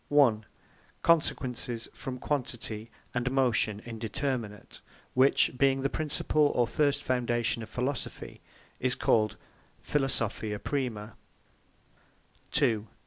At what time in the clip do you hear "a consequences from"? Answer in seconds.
0.09-2.17